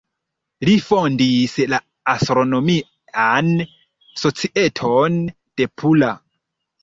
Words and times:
Li 0.67 0.71
fondis 0.85 1.51
la 1.73 1.79
Astronomian 2.13 3.51
Societon 4.23 5.19
de 5.61 5.69
Pula. 5.83 6.11